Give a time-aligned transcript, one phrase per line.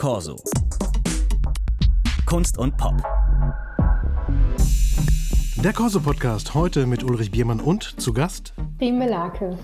[0.00, 0.42] Corso.
[2.24, 2.94] Kunst und Pop.
[5.56, 9.58] Der Corso-Podcast heute mit Ulrich Biermann und zu Gast Riem Melake.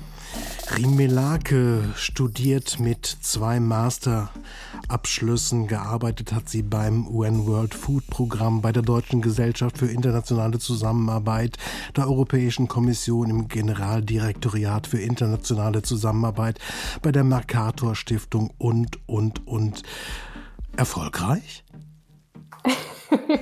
[0.77, 3.61] Riem Melake studiert mit zwei
[4.87, 5.67] Masterabschlüssen.
[5.67, 11.56] Gearbeitet hat sie beim UN World Food Programm, bei der Deutschen Gesellschaft für internationale Zusammenarbeit,
[11.97, 16.59] der Europäischen Kommission im Generaldirektoriat für internationale Zusammenarbeit,
[17.02, 19.83] bei der Mercator Stiftung und, und, und.
[20.77, 21.64] Erfolgreich?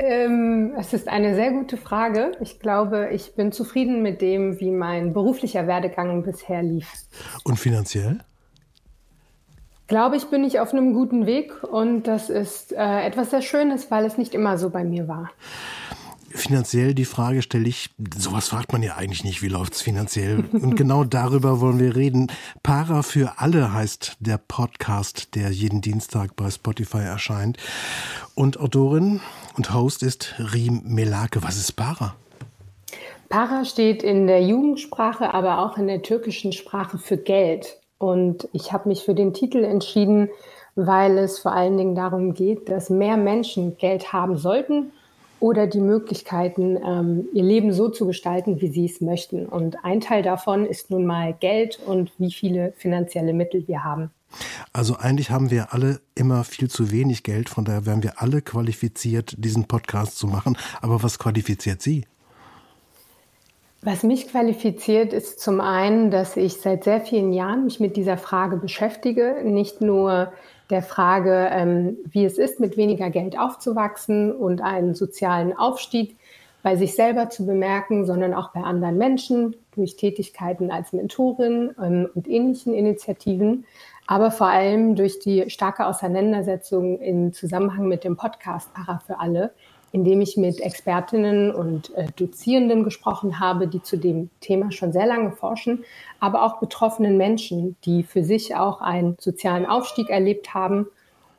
[0.00, 2.30] Ähm, es ist eine sehr gute Frage.
[2.40, 6.86] Ich glaube, ich bin zufrieden mit dem, wie mein beruflicher Werdegang bisher lief.
[7.42, 8.20] Und finanziell?
[9.88, 13.90] Glaube ich, bin ich auf einem guten Weg und das ist äh, etwas sehr Schönes,
[13.90, 15.30] weil es nicht immer so bei mir war
[16.30, 20.44] finanziell die Frage stelle ich, sowas fragt man ja eigentlich nicht, wie läuft es finanziell?
[20.52, 22.28] Und genau darüber wollen wir reden.
[22.62, 27.58] Para für alle heißt der Podcast, der jeden Dienstag bei Spotify erscheint.
[28.34, 29.20] Und Autorin
[29.56, 31.42] und Host ist Riem Melake.
[31.42, 32.14] Was ist Para?
[33.28, 37.77] Para steht in der Jugendsprache, aber auch in der türkischen Sprache für Geld.
[37.98, 40.30] Und ich habe mich für den Titel entschieden,
[40.76, 44.92] weil es vor allen Dingen darum geht, dass mehr Menschen Geld haben sollten
[45.40, 49.46] oder die Möglichkeiten, ähm, ihr Leben so zu gestalten, wie sie es möchten.
[49.46, 54.10] Und ein Teil davon ist nun mal Geld und wie viele finanzielle Mittel wir haben.
[54.72, 58.42] Also eigentlich haben wir alle immer viel zu wenig Geld, von daher wären wir alle
[58.42, 60.56] qualifiziert, diesen Podcast zu machen.
[60.82, 62.04] Aber was qualifiziert Sie?
[63.80, 68.16] Was mich qualifiziert, ist zum einen, dass ich seit sehr vielen Jahren mich mit dieser
[68.16, 70.32] Frage beschäftige, nicht nur
[70.68, 76.16] der Frage, ähm, wie es ist, mit weniger Geld aufzuwachsen und einen sozialen Aufstieg
[76.62, 82.08] bei sich selber zu bemerken, sondern auch bei anderen Menschen durch Tätigkeiten als Mentorin ähm,
[82.14, 83.64] und ähnlichen Initiativen,
[84.08, 89.52] aber vor allem durch die starke Auseinandersetzung im Zusammenhang mit dem Podcast Para für alle,
[89.92, 95.06] indem ich mit Expertinnen und äh, Dozierenden gesprochen habe, die zu dem Thema schon sehr
[95.06, 95.84] lange forschen,
[96.20, 100.86] aber auch betroffenen Menschen, die für sich auch einen sozialen Aufstieg erlebt haben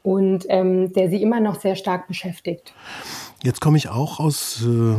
[0.04, 2.74] und ähm, der sie immer noch sehr stark beschäftigt.
[3.44, 4.96] Jetzt komme ich auch aus, äh,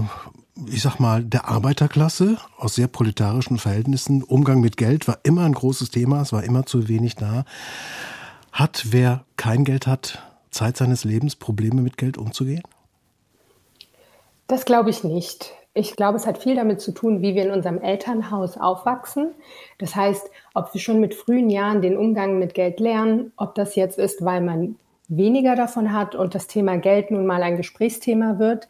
[0.72, 4.22] ich sag mal, der Arbeiterklasse, aus sehr proletarischen Verhältnissen.
[4.22, 7.44] Umgang mit Geld war immer ein großes Thema, es war immer zu wenig da.
[8.52, 12.62] Hat wer kein Geld hat, Zeit seines Lebens Probleme mit Geld umzugehen?
[14.50, 15.54] Das glaube ich nicht.
[15.74, 19.30] Ich glaube, es hat viel damit zu tun, wie wir in unserem Elternhaus aufwachsen.
[19.78, 23.76] Das heißt, ob wir schon mit frühen Jahren den Umgang mit Geld lernen, ob das
[23.76, 24.74] jetzt ist, weil man
[25.06, 28.66] weniger davon hat und das Thema Geld nun mal ein Gesprächsthema wird.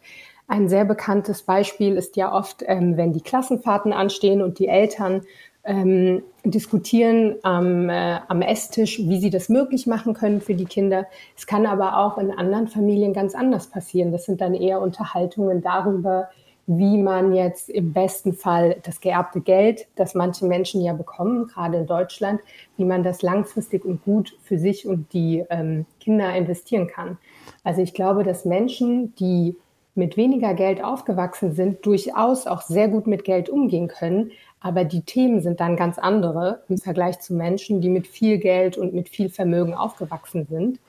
[0.47, 5.23] Ein sehr bekanntes Beispiel ist ja oft, ähm, wenn die Klassenfahrten anstehen und die Eltern
[5.63, 11.05] ähm, diskutieren am, äh, am Esstisch, wie sie das möglich machen können für die Kinder.
[11.37, 14.11] Es kann aber auch in anderen Familien ganz anders passieren.
[14.11, 16.29] Das sind dann eher Unterhaltungen darüber,
[16.67, 21.77] wie man jetzt im besten Fall das geerbte Geld, das manche Menschen ja bekommen, gerade
[21.77, 22.39] in Deutschland,
[22.77, 27.17] wie man das langfristig und gut für sich und die ähm, Kinder investieren kann.
[27.63, 29.57] Also ich glaube, dass Menschen, die
[29.95, 35.01] mit weniger Geld aufgewachsen sind, durchaus auch sehr gut mit Geld umgehen können, aber die
[35.01, 39.09] Themen sind dann ganz andere im Vergleich zu Menschen, die mit viel Geld und mit
[39.09, 40.79] viel Vermögen aufgewachsen sind.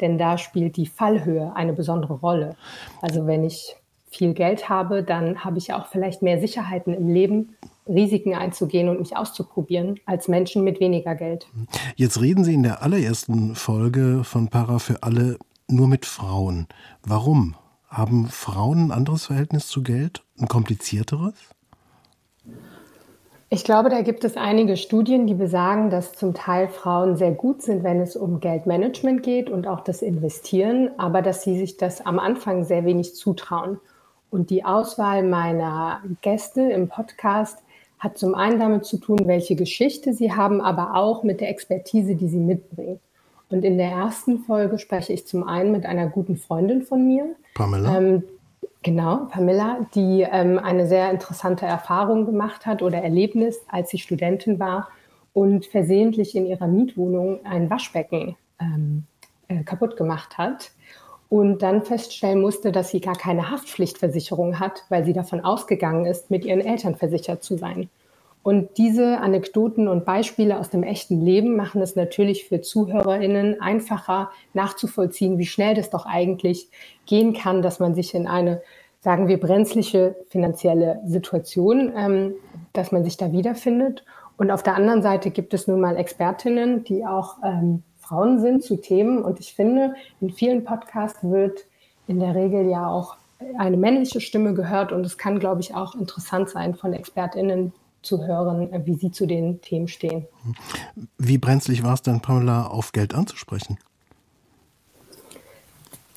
[0.00, 2.56] Denn da spielt die Fallhöhe eine besondere Rolle.
[3.00, 3.74] Also wenn ich
[4.10, 7.56] viel Geld habe, dann habe ich auch vielleicht mehr Sicherheiten im Leben,
[7.88, 11.48] Risiken einzugehen und mich auszuprobieren, als Menschen mit weniger Geld.
[11.96, 15.38] Jetzt reden Sie in der allerersten Folge von Para für alle
[15.68, 16.66] nur mit Frauen.
[17.02, 17.56] Warum?
[17.88, 21.34] Haben Frauen ein anderes Verhältnis zu Geld, ein komplizierteres?
[23.54, 27.60] Ich glaube, da gibt es einige Studien, die besagen, dass zum Teil Frauen sehr gut
[27.60, 32.00] sind, wenn es um Geldmanagement geht und auch das Investieren, aber dass sie sich das
[32.00, 33.78] am Anfang sehr wenig zutrauen.
[34.30, 37.58] Und die Auswahl meiner Gäste im Podcast
[37.98, 42.14] hat zum einen damit zu tun, welche Geschichte sie haben, aber auch mit der Expertise,
[42.14, 43.00] die sie mitbringen.
[43.50, 47.26] Und in der ersten Folge spreche ich zum einen mit einer guten Freundin von mir.
[47.52, 47.98] Pamela.
[47.98, 48.22] Ähm,
[48.82, 54.58] Genau, Pamela, die ähm, eine sehr interessante Erfahrung gemacht hat oder Erlebnis, als sie Studentin
[54.58, 54.88] war
[55.32, 59.04] und versehentlich in ihrer Mietwohnung ein Waschbecken ähm,
[59.46, 60.72] äh, kaputt gemacht hat
[61.28, 66.30] und dann feststellen musste, dass sie gar keine Haftpflichtversicherung hat, weil sie davon ausgegangen ist,
[66.30, 67.88] mit ihren Eltern versichert zu sein.
[68.42, 74.30] Und diese Anekdoten und Beispiele aus dem echten Leben machen es natürlich für ZuhörerInnen einfacher
[74.52, 76.68] nachzuvollziehen, wie schnell das doch eigentlich
[77.06, 78.60] gehen kann, dass man sich in eine,
[79.00, 82.34] sagen wir, brenzliche finanzielle Situation, ähm,
[82.72, 84.04] dass man sich da wiederfindet.
[84.36, 88.64] Und auf der anderen Seite gibt es nun mal Expertinnen, die auch ähm, Frauen sind
[88.64, 89.22] zu Themen.
[89.22, 91.60] Und ich finde, in vielen Podcasts wird
[92.08, 93.16] in der Regel ja auch
[93.56, 94.90] eine männliche Stimme gehört.
[94.90, 97.72] Und es kann, glaube ich, auch interessant sein, von ExpertInnen
[98.02, 100.26] zu hören, wie sie zu den Themen stehen.
[101.18, 103.78] Wie brenzlig war es dann, Pamela, auf Geld anzusprechen?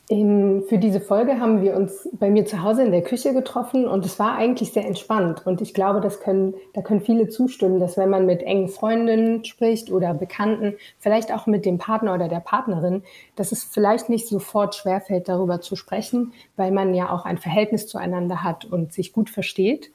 [0.07, 3.87] In, für diese Folge haben wir uns bei mir zu Hause in der Küche getroffen
[3.87, 5.47] und es war eigentlich sehr entspannt.
[5.47, 9.43] Und ich glaube, das können, da können viele zustimmen, dass wenn man mit engen Freundinnen
[9.45, 13.01] spricht oder Bekannten, vielleicht auch mit dem Partner oder der Partnerin,
[13.35, 17.87] dass es vielleicht nicht sofort schwerfällt, darüber zu sprechen, weil man ja auch ein Verhältnis
[17.87, 19.89] zueinander hat und sich gut versteht.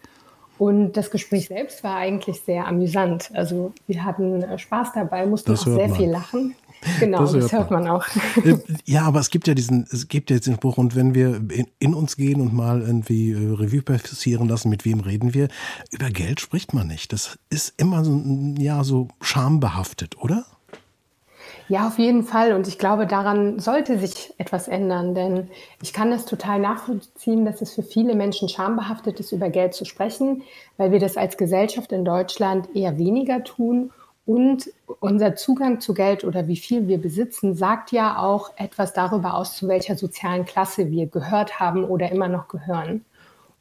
[0.61, 3.31] Und das Gespräch selbst war eigentlich sehr amüsant.
[3.33, 5.97] Also wir hatten äh, Spaß dabei, mussten auch sehr man.
[5.97, 6.55] viel lachen.
[6.99, 7.85] Genau, das, das hört man.
[7.85, 8.07] man auch.
[8.45, 11.37] Äh, ja, aber es gibt ja diesen, es gibt ja diesen Spruch, und wenn wir
[11.37, 15.49] in, in uns gehen und mal irgendwie äh, Revue passieren lassen, mit wem reden wir,
[15.93, 17.15] über Geld spricht man nicht.
[17.15, 18.23] Das ist immer so,
[18.59, 20.45] ja, so schambehaftet, oder?
[21.71, 22.53] Ja, auf jeden Fall.
[22.53, 25.49] Und ich glaube, daran sollte sich etwas ändern, denn
[25.81, 29.85] ich kann das total nachvollziehen, dass es für viele Menschen schambehaftet ist, über Geld zu
[29.85, 30.43] sprechen,
[30.79, 33.93] weil wir das als Gesellschaft in Deutschland eher weniger tun.
[34.27, 39.35] Und unser Zugang zu Geld oder wie viel wir besitzen, sagt ja auch etwas darüber
[39.35, 43.05] aus, zu welcher sozialen Klasse wir gehört haben oder immer noch gehören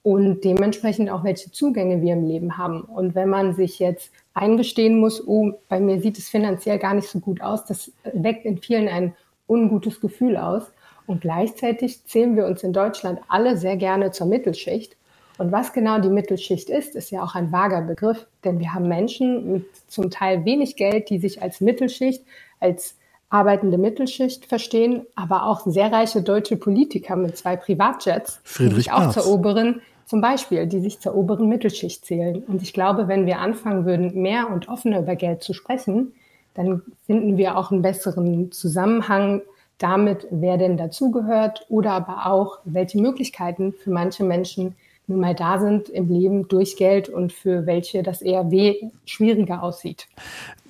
[0.04, 2.82] und dementsprechend auch welche Zugänge wir im Leben haben.
[2.82, 7.10] Und wenn man sich jetzt eingestehen muss, oh, bei mir sieht es finanziell gar nicht
[7.10, 9.16] so gut aus, das weckt in vielen ein
[9.48, 10.64] ungutes Gefühl aus.
[11.06, 14.96] Und gleichzeitig zählen wir uns in Deutschland alle sehr gerne zur Mittelschicht.
[15.40, 18.88] Und was genau die Mittelschicht ist, ist ja auch ein vager Begriff, denn wir haben
[18.88, 22.24] Menschen mit zum Teil wenig Geld, die sich als Mittelschicht,
[22.60, 22.99] als
[23.30, 28.92] arbeitende Mittelschicht verstehen, aber auch sehr reiche deutsche Politiker mit zwei Privatjets, Friedrich die sich
[28.92, 32.44] auch zur oberen, zum Beispiel, die sich zur oberen Mittelschicht zählen.
[32.48, 36.14] Und ich glaube, wenn wir anfangen würden, mehr und offener über Geld zu sprechen,
[36.56, 39.42] dann finden wir auch einen besseren Zusammenhang
[39.78, 44.76] damit, wer denn dazugehört oder aber auch, welche Möglichkeiten für manche Menschen
[45.10, 48.76] nun mal da sind im Leben durch Geld und für welche das eher weh
[49.06, 50.08] schwieriger aussieht.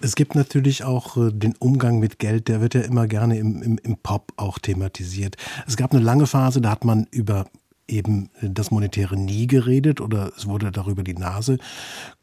[0.02, 3.62] Es gibt natürlich auch äh, den Umgang mit Geld, der wird ja immer gerne im,
[3.62, 5.36] im, im Pop auch thematisiert.
[5.68, 7.46] Es gab eine lange Phase, da hat man über
[7.90, 11.58] eben das Monetäre nie geredet oder es wurde darüber die Nase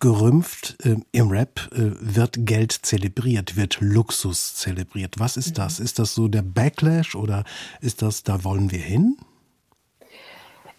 [0.00, 0.76] gerümpft.
[0.84, 5.18] Äh, Im Rap äh, wird Geld zelebriert, wird Luxus zelebriert.
[5.18, 5.80] Was ist das?
[5.80, 7.44] Ist das so der Backlash oder
[7.80, 9.16] ist das, da wollen wir hin?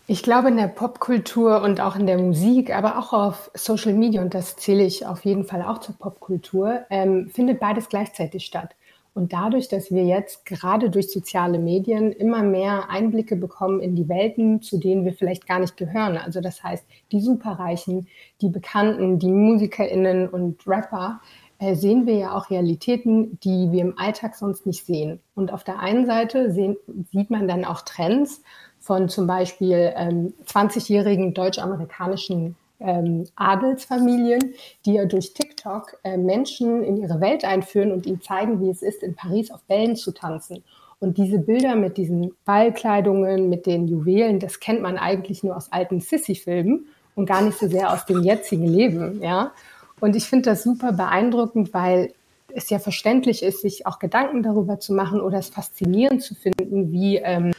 [0.09, 4.21] Ich glaube, in der Popkultur und auch in der Musik, aber auch auf Social Media,
[4.21, 8.73] und das zähle ich auf jeden Fall auch zur Popkultur, ähm, findet beides gleichzeitig statt.
[9.13, 14.07] Und dadurch, dass wir jetzt gerade durch soziale Medien immer mehr Einblicke bekommen in die
[14.07, 18.07] Welten, zu denen wir vielleicht gar nicht gehören, also das heißt die Superreichen,
[18.39, 21.19] die Bekannten, die Musikerinnen und Rapper,
[21.59, 25.19] sehen wir ja auch Realitäten, die wir im Alltag sonst nicht sehen.
[25.35, 26.77] Und auf der einen Seite sehen,
[27.11, 28.41] sieht man dann auch Trends
[28.79, 34.53] von zum Beispiel ähm, 20-jährigen deutsch-amerikanischen ähm, Adelsfamilien,
[34.85, 38.81] die ja durch TikTok äh, Menschen in ihre Welt einführen und ihnen zeigen, wie es
[38.81, 40.63] ist, in Paris auf Bällen zu tanzen.
[40.99, 45.71] Und diese Bilder mit diesen Ballkleidungen, mit den Juwelen, das kennt man eigentlich nur aus
[45.71, 49.51] alten Sissy-Filmen und gar nicht so sehr aus dem jetzigen Leben, ja.
[49.99, 52.13] Und ich finde das super beeindruckend, weil
[52.53, 56.91] es ja verständlich ist, sich auch Gedanken darüber zu machen oder es faszinierend zu finden,
[56.91, 57.51] wie ähm,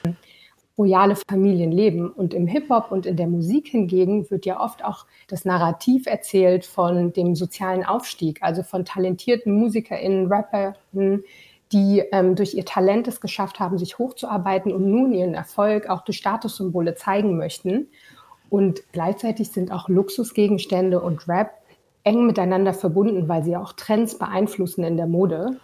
[0.78, 2.10] royale Familien leben.
[2.10, 6.64] Und im Hip-Hop und in der Musik hingegen wird ja oft auch das Narrativ erzählt
[6.64, 11.24] von dem sozialen Aufstieg, also von talentierten MusikerInnen, RapperInnen,
[11.72, 16.02] die ähm, durch ihr Talent es geschafft haben, sich hochzuarbeiten und nun ihren Erfolg auch
[16.02, 17.88] durch Statussymbole zeigen möchten.
[18.48, 21.50] Und gleichzeitig sind auch Luxusgegenstände und Rap
[22.08, 25.58] eng miteinander verbunden, weil sie auch Trends beeinflussen in der Mode.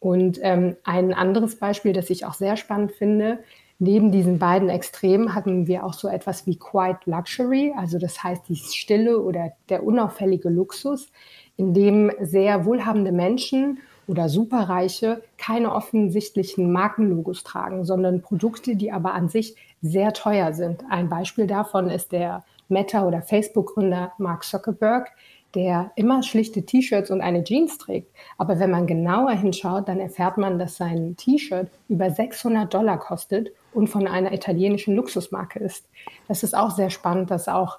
[0.00, 3.38] Und ähm, ein anderes Beispiel, das ich auch sehr spannend finde,
[3.80, 8.48] Neben diesen beiden Extremen hatten wir auch so etwas wie Quiet Luxury, also das heißt
[8.48, 11.10] die Stille oder der unauffällige Luxus,
[11.56, 19.14] in dem sehr wohlhabende Menschen oder Superreiche keine offensichtlichen Markenlogos tragen, sondern Produkte, die aber
[19.14, 20.84] an sich sehr teuer sind.
[20.88, 25.10] Ein Beispiel davon ist der Meta- oder Facebook-Gründer Mark Zuckerberg,
[25.54, 28.10] der immer schlichte T-Shirts und eine Jeans trägt.
[28.38, 33.52] Aber wenn man genauer hinschaut, dann erfährt man, dass sein T-Shirt über 600 Dollar kostet
[33.72, 35.88] und von einer italienischen Luxusmarke ist.
[36.28, 37.78] Das ist auch sehr spannend, dass auch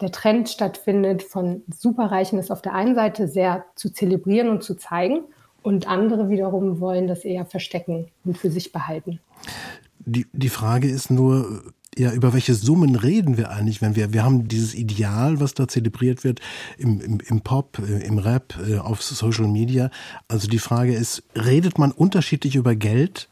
[0.00, 4.74] der Trend stattfindet, von Superreichen es auf der einen Seite sehr zu zelebrieren und zu
[4.74, 5.22] zeigen
[5.62, 9.20] und andere wiederum wollen das eher verstecken und für sich behalten.
[10.00, 11.62] Die, die Frage ist nur,
[11.96, 15.68] Ja, über welche Summen reden wir eigentlich, wenn wir, wir haben dieses Ideal, was da
[15.68, 16.40] zelebriert wird,
[16.76, 19.90] im, im, im Pop, äh, im Rap, äh, auf Social Media.
[20.26, 23.28] Also die Frage ist, redet man unterschiedlich über Geld,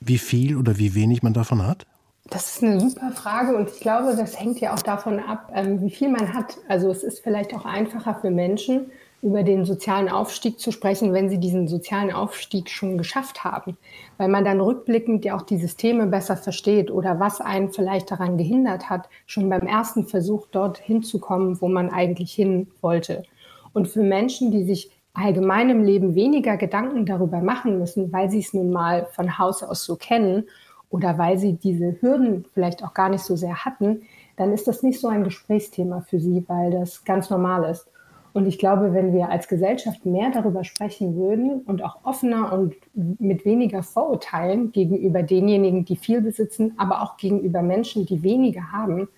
[0.00, 1.86] wie viel oder wie wenig man davon hat?
[2.30, 5.80] Das ist eine super Frage und ich glaube, das hängt ja auch davon ab, ähm,
[5.80, 6.58] wie viel man hat.
[6.68, 8.90] Also es ist vielleicht auch einfacher für Menschen,
[9.20, 13.76] über den sozialen Aufstieg zu sprechen, wenn sie diesen sozialen Aufstieg schon geschafft haben,
[14.16, 18.38] weil man dann rückblickend ja auch die Systeme besser versteht oder was einen vielleicht daran
[18.38, 23.24] gehindert hat, schon beim ersten Versuch dort hinzukommen, wo man eigentlich hin wollte.
[23.72, 28.38] Und für Menschen, die sich allgemein im Leben weniger Gedanken darüber machen müssen, weil sie
[28.38, 30.44] es nun mal von Haus aus so kennen
[30.90, 34.02] oder weil sie diese Hürden vielleicht auch gar nicht so sehr hatten,
[34.36, 37.88] dann ist das nicht so ein Gesprächsthema für sie, weil das ganz normal ist.
[38.32, 42.74] Und ich glaube, wenn wir als Gesellschaft mehr darüber sprechen würden und auch offener und
[42.94, 49.08] mit weniger Vorurteilen gegenüber denjenigen, die viel besitzen, aber auch gegenüber Menschen, die weniger haben,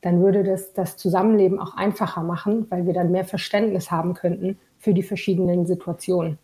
[0.00, 4.58] dann würde das das Zusammenleben auch einfacher machen, weil wir dann mehr Verständnis haben könnten
[4.78, 6.38] für die verschiedenen Situationen.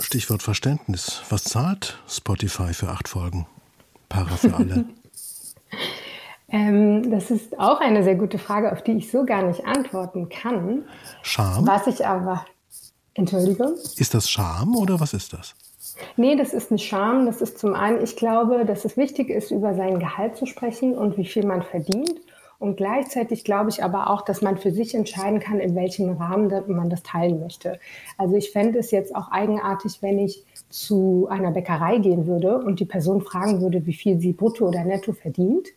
[0.00, 1.22] Stichwort Verständnis.
[1.28, 3.46] Was zahlt Spotify für acht Folgen?
[4.08, 4.84] Para für alle.
[6.50, 10.28] ähm, das ist auch eine sehr gute Frage, auf die ich so gar nicht antworten
[10.28, 10.84] kann.
[11.22, 11.66] Scham?
[11.66, 12.44] Was ich aber.
[13.14, 13.74] Entschuldigung?
[13.74, 15.54] Ist das Scham oder was ist das?
[16.16, 17.26] Nee, das ist nicht Scham.
[17.26, 20.96] Das ist zum einen, ich glaube, dass es wichtig ist, über sein Gehalt zu sprechen
[20.96, 22.14] und wie viel man verdient.
[22.58, 26.50] Und gleichzeitig glaube ich aber auch, dass man für sich entscheiden kann, in welchem Rahmen
[26.66, 27.78] man das teilen möchte.
[28.16, 32.80] Also ich fände es jetzt auch eigenartig, wenn ich zu einer Bäckerei gehen würde und
[32.80, 35.68] die Person fragen würde, wie viel sie brutto oder netto verdient.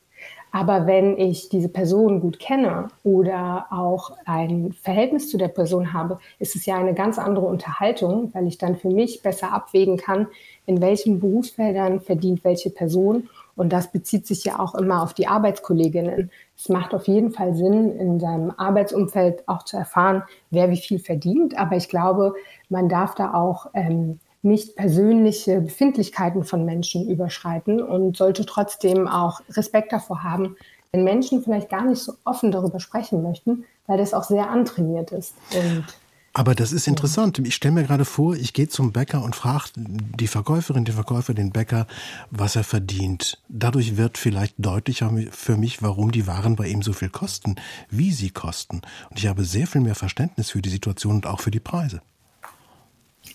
[0.52, 6.20] Aber wenn ich diese Person gut kenne oder auch ein Verhältnis zu der Person habe,
[6.40, 10.28] ist es ja eine ganz andere Unterhaltung, weil ich dann für mich besser abwägen kann,
[10.66, 13.30] in welchen Berufsfeldern verdient welche Person.
[13.56, 16.32] Und das bezieht sich ja auch immer auf die Arbeitskolleginnen.
[16.58, 21.00] Es macht auf jeden Fall Sinn, in seinem Arbeitsumfeld auch zu erfahren, wer wie viel
[21.00, 21.58] verdient.
[21.58, 22.34] Aber ich glaube,
[22.70, 29.42] man darf da auch ähm, nicht persönliche Befindlichkeiten von Menschen überschreiten und sollte trotzdem auch
[29.52, 30.56] Respekt davor haben,
[30.92, 35.12] wenn Menschen vielleicht gar nicht so offen darüber sprechen möchten, weil das auch sehr antrainiert
[35.12, 35.36] ist.
[35.54, 35.86] Und
[36.34, 37.40] aber das ist interessant.
[37.40, 41.34] Ich stelle mir gerade vor, ich gehe zum Bäcker und frage die Verkäuferin, den Verkäufer,
[41.34, 41.88] den Bäcker,
[42.30, 43.42] was er verdient.
[43.50, 47.56] Dadurch wird vielleicht deutlicher für mich, warum die Waren bei ihm so viel kosten,
[47.90, 48.82] wie sie kosten.
[49.10, 52.02] Und ich habe sehr viel mehr Verständnis für die Situation und auch für die Preise.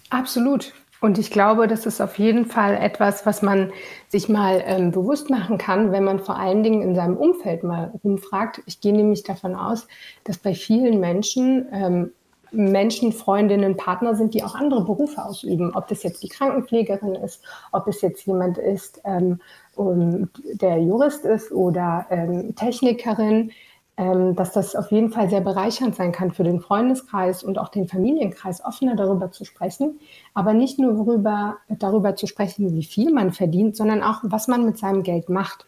[0.08, 0.72] Absolut.
[1.00, 3.70] Und ich glaube, das ist auf jeden Fall etwas, was man
[4.08, 7.92] sich mal ähm, bewusst machen kann, wenn man vor allen Dingen in seinem Umfeld mal
[8.02, 8.62] rumfragt.
[8.66, 9.86] Ich gehe nämlich davon aus,
[10.24, 12.12] dass bei vielen Menschen ähm,
[12.52, 15.74] Menschen, Freundinnen, Partner sind, die auch andere Berufe ausüben.
[15.74, 19.40] Ob das jetzt die Krankenpflegerin ist, ob es jetzt jemand ist, ähm,
[19.76, 23.52] der Jurist ist oder ähm, Technikerin,
[23.96, 27.88] dass das auf jeden Fall sehr bereichernd sein kann für den Freundeskreis und auch den
[27.88, 30.00] Familienkreis, offener darüber zu sprechen.
[30.34, 34.66] Aber nicht nur darüber, darüber zu sprechen, wie viel man verdient, sondern auch, was man
[34.66, 35.66] mit seinem Geld macht.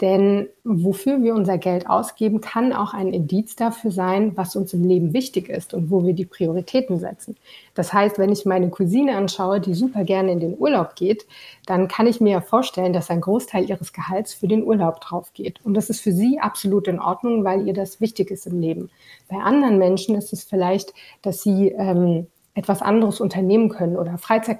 [0.00, 4.82] Denn wofür wir unser Geld ausgeben, kann auch ein Indiz dafür sein, was uns im
[4.82, 7.36] Leben wichtig ist und wo wir die Prioritäten setzen.
[7.74, 11.26] Das heißt, wenn ich meine Cousine anschaue, die super gerne in den Urlaub geht,
[11.66, 15.32] dann kann ich mir ja vorstellen, dass ein Großteil ihres Gehalts für den Urlaub drauf
[15.32, 15.64] geht.
[15.64, 18.90] Und das ist für sie absolut in Ordnung, weil ihr das wichtig ist im Leben.
[19.28, 24.58] Bei anderen Menschen ist es vielleicht, dass sie ähm, etwas anderes unternehmen können oder Freizeit,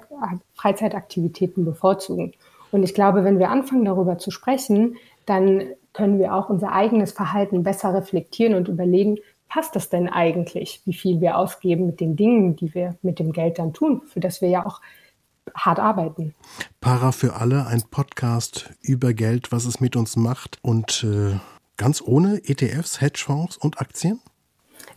[0.53, 2.33] Freizeitaktivitäten bevorzugen.
[2.71, 5.63] Und ich glaube, wenn wir anfangen, darüber zu sprechen, dann
[5.93, 9.17] können wir auch unser eigenes Verhalten besser reflektieren und überlegen,
[9.47, 13.31] passt das denn eigentlich, wie viel wir ausgeben mit den Dingen, die wir mit dem
[13.31, 14.81] Geld dann tun, für das wir ja auch
[15.53, 16.33] hart arbeiten.
[16.81, 21.39] Para für alle, ein Podcast über Geld, was es mit uns macht und äh,
[21.77, 24.19] ganz ohne ETFs, Hedgefonds und Aktien?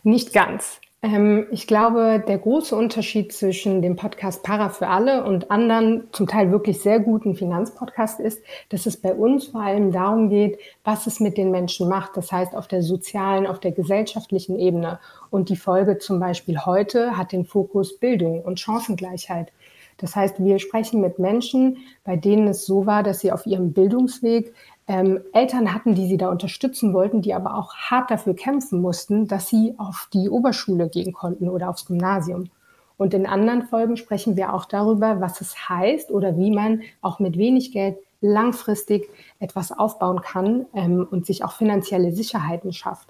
[0.03, 0.81] Nicht ganz.
[1.01, 6.27] Ähm, ich glaube, der große Unterschied zwischen dem Podcast Para für alle und anderen, zum
[6.27, 11.07] Teil wirklich sehr guten Finanzpodcasts ist, dass es bei uns vor allem darum geht, was
[11.07, 12.17] es mit den Menschen macht.
[12.17, 14.99] Das heißt, auf der sozialen, auf der gesellschaftlichen Ebene.
[15.29, 19.53] Und die Folge zum Beispiel heute hat den Fokus Bildung und Chancengleichheit.
[19.99, 23.73] Das heißt, wir sprechen mit Menschen, bei denen es so war, dass sie auf ihrem
[23.73, 24.53] Bildungsweg
[24.89, 29.27] ähm, Eltern hatten, die sie da unterstützen wollten, die aber auch hart dafür kämpfen mussten,
[29.27, 32.49] dass sie auf die Oberschule gehen konnten oder aufs Gymnasium.
[32.97, 37.19] Und in anderen Folgen sprechen wir auch darüber, was es heißt oder wie man auch
[37.19, 39.07] mit wenig Geld langfristig
[39.39, 43.09] etwas aufbauen kann ähm, und sich auch finanzielle Sicherheiten schafft.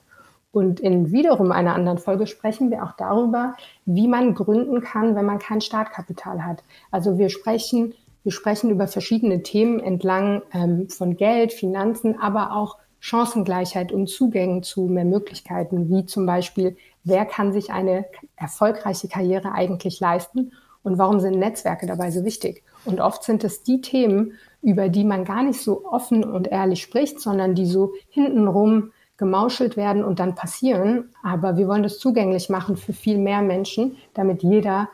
[0.51, 3.55] Und in wiederum einer anderen Folge sprechen wir auch darüber,
[3.85, 6.61] wie man gründen kann, wenn man kein Startkapital hat.
[6.91, 12.77] Also wir sprechen Wir sprechen über verschiedene Themen entlang ähm, von Geld, Finanzen, aber auch
[12.99, 19.53] Chancengleichheit und Zugängen zu mehr Möglichkeiten, wie zum Beispiel, wer kann sich eine erfolgreiche Karriere
[19.53, 20.51] eigentlich leisten
[20.83, 22.63] und warum sind Netzwerke dabei so wichtig?
[22.85, 26.81] Und oft sind es die Themen, über die man gar nicht so offen und ehrlich
[26.81, 31.09] spricht, sondern die so hintenrum gemauschelt werden und dann passieren.
[31.23, 34.89] Aber wir wollen das zugänglich machen für viel mehr Menschen, damit jeder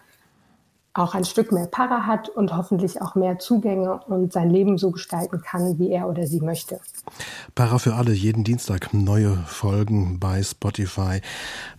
[0.96, 4.92] auch ein Stück mehr Para hat und hoffentlich auch mehr Zugänge und sein Leben so
[4.92, 6.80] gestalten kann, wie er oder sie möchte.
[7.54, 11.22] Para für alle, jeden Dienstag neue Folgen bei Spotify.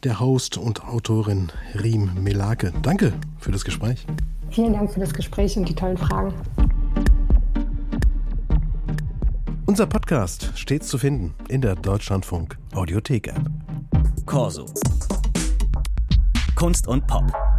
[0.04, 2.72] Der Host und Autorin Riem Melake.
[2.82, 4.06] Danke für das Gespräch.
[4.50, 6.34] Vielen Dank für das Gespräch und die tollen Fragen.
[9.64, 13.50] Unser Podcast stets zu finden in der Deutschlandfunk Audiothek App.
[14.24, 14.66] Corso.
[16.54, 17.55] Kunst und Pop.